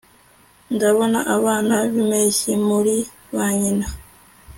[0.75, 2.95] ndabona abana b'impeshyi muri
[3.35, 3.87] ba nyina